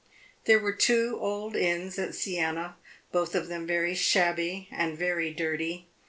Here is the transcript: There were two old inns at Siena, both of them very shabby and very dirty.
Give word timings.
There 0.45 0.57
were 0.57 0.71
two 0.73 1.19
old 1.21 1.55
inns 1.55 1.99
at 1.99 2.15
Siena, 2.15 2.75
both 3.11 3.35
of 3.35 3.49
them 3.49 3.67
very 3.67 3.93
shabby 3.93 4.67
and 4.71 4.97
very 4.97 5.31
dirty. 5.31 5.89